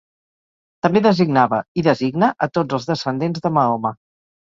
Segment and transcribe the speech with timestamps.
[0.85, 3.93] També designava i designa a tots els descendents de Mahoma.